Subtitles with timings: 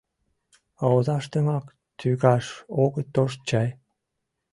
[0.81, 1.65] А озаштымак
[1.99, 2.45] тӱкаш
[2.83, 3.69] огыт тошт чай?